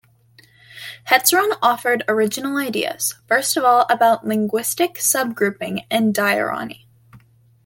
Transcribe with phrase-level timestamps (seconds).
[1.11, 6.85] Hetzron offered original ideas; first of all, about lingusitic subgrouping in diachrony.